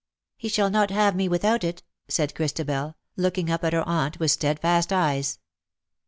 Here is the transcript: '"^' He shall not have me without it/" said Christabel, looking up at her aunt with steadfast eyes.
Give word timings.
'"^' 0.01 0.03
He 0.35 0.49
shall 0.49 0.71
not 0.71 0.89
have 0.89 1.15
me 1.15 1.27
without 1.29 1.63
it/" 1.63 1.83
said 2.07 2.33
Christabel, 2.33 2.95
looking 3.17 3.51
up 3.51 3.63
at 3.63 3.73
her 3.73 3.87
aunt 3.87 4.19
with 4.19 4.31
steadfast 4.31 4.91
eyes. 4.91 5.37